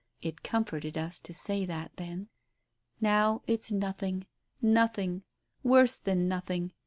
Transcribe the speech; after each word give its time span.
It 0.23 0.41
comforted 0.41 0.97
us 0.97 1.19
to 1.19 1.31
say 1.31 1.63
that 1.63 1.91
then. 1.97 2.29
"Now, 2.99 3.43
it's 3.45 3.71
nothing— 3.71 4.25
nothing— 4.59 5.21
worse 5.73 5.99
than 5.99 6.27
nothing! 6.27 6.73